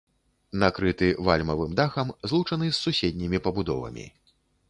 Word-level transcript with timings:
Накрыты 0.61 1.09
вальмавым 1.27 1.75
дахам, 1.81 2.15
злучаны 2.31 2.71
з 2.71 2.77
суседнімі 2.85 3.43
пабудовамі. 3.49 4.09